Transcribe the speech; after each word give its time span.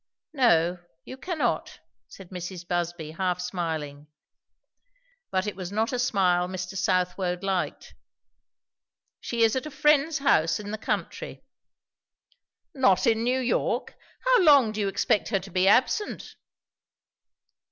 "No, 0.33 0.79
you 1.05 1.15
cannot," 1.15 1.79
said 2.07 2.31
Mrs. 2.31 2.67
Busby 2.67 3.11
half 3.11 3.39
smiling, 3.39 4.07
but 5.29 5.45
it 5.45 5.55
was 5.55 5.71
not 5.71 5.93
a 5.93 5.99
smile 5.99 6.47
Mr. 6.47 6.75
Southwode 6.75 7.43
liked. 7.43 7.93
"She 9.19 9.43
is 9.43 9.55
at 9.55 9.67
a 9.67 9.69
friend's 9.69 10.17
house 10.17 10.59
in 10.59 10.71
the 10.71 10.79
country." 10.79 11.43
"Not 12.73 13.05
in 13.05 13.23
New 13.23 13.39
York! 13.39 13.93
How 14.25 14.41
long 14.41 14.71
do 14.71 14.79
you 14.81 14.87
expect 14.87 15.29
her 15.29 15.39
to 15.39 15.51
be 15.51 15.67
absent?" 15.67 16.33